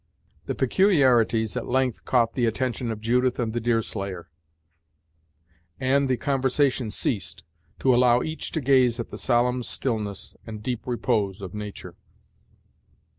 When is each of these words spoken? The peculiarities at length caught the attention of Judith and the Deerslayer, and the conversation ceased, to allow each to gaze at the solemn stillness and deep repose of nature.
The 0.47 0.55
peculiarities 0.55 1.55
at 1.55 1.67
length 1.67 2.05
caught 2.05 2.33
the 2.33 2.47
attention 2.47 2.89
of 2.89 3.01
Judith 3.01 3.37
and 3.37 3.53
the 3.53 3.59
Deerslayer, 3.59 4.31
and 5.79 6.09
the 6.09 6.17
conversation 6.17 6.89
ceased, 6.89 7.43
to 7.77 7.93
allow 7.93 8.23
each 8.23 8.51
to 8.53 8.61
gaze 8.61 8.99
at 8.99 9.11
the 9.11 9.19
solemn 9.19 9.61
stillness 9.61 10.35
and 10.43 10.63
deep 10.63 10.87
repose 10.87 11.39
of 11.39 11.53
nature. 11.53 11.97